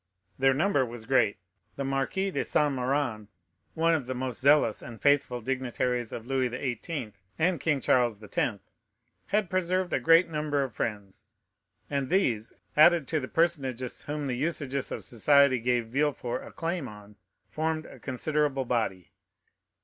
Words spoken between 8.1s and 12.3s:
X., had preserved a great number of friends, and